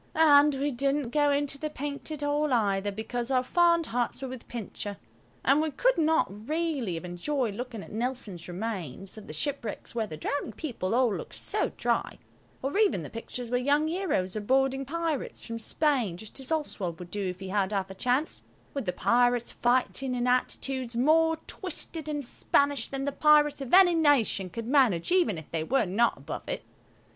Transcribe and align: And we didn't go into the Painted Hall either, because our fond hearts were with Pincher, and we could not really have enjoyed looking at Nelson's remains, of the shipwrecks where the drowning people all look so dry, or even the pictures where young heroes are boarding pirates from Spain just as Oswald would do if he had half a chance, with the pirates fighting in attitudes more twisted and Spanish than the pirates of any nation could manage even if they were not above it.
And 0.15 0.55
we 0.55 0.71
didn't 0.71 1.11
go 1.11 1.29
into 1.29 1.59
the 1.59 1.69
Painted 1.69 2.23
Hall 2.23 2.51
either, 2.51 2.91
because 2.91 3.29
our 3.29 3.43
fond 3.43 3.85
hearts 3.85 4.19
were 4.23 4.27
with 4.27 4.47
Pincher, 4.47 4.97
and 5.45 5.61
we 5.61 5.69
could 5.69 5.99
not 5.99 6.25
really 6.49 6.95
have 6.95 7.05
enjoyed 7.05 7.53
looking 7.53 7.83
at 7.83 7.91
Nelson's 7.91 8.47
remains, 8.47 9.15
of 9.15 9.27
the 9.27 9.31
shipwrecks 9.33 9.93
where 9.93 10.07
the 10.07 10.17
drowning 10.17 10.53
people 10.53 10.95
all 10.95 11.15
look 11.15 11.35
so 11.35 11.71
dry, 11.77 12.17
or 12.63 12.79
even 12.79 13.03
the 13.03 13.11
pictures 13.11 13.51
where 13.51 13.59
young 13.59 13.87
heroes 13.89 14.35
are 14.35 14.41
boarding 14.41 14.85
pirates 14.85 15.45
from 15.45 15.59
Spain 15.59 16.17
just 16.17 16.39
as 16.39 16.51
Oswald 16.51 16.97
would 16.97 17.11
do 17.11 17.27
if 17.27 17.39
he 17.39 17.49
had 17.49 17.71
half 17.71 17.91
a 17.91 17.93
chance, 17.93 18.41
with 18.73 18.87
the 18.87 18.93
pirates 18.93 19.51
fighting 19.51 20.15
in 20.15 20.25
attitudes 20.25 20.95
more 20.95 21.35
twisted 21.45 22.09
and 22.09 22.25
Spanish 22.25 22.87
than 22.87 23.05
the 23.05 23.11
pirates 23.11 23.61
of 23.61 23.71
any 23.71 23.93
nation 23.93 24.49
could 24.49 24.65
manage 24.65 25.11
even 25.11 25.37
if 25.37 25.51
they 25.51 25.63
were 25.63 25.85
not 25.85 26.17
above 26.17 26.49
it. 26.49 26.63